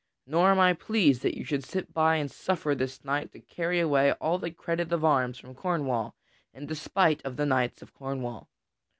[0.25, 3.79] Nor am I pleased that you should sit by and suffer this knight to carry
[3.79, 6.15] away all the credit of arms from Cornwall
[6.55, 8.49] in despite of the knights of Cornwall.